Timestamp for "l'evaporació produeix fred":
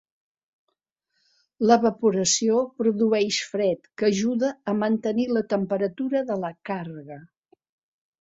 1.71-3.85